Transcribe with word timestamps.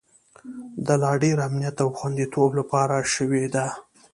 د 0.85 0.87
لا 1.01 1.11
ډیر 1.23 1.37
امنیت 1.47 1.77
او 1.83 1.89
خوندیتوب 1.97 2.49
لپاره 2.59 2.95
شوې 3.13 3.45
ده 3.55 3.65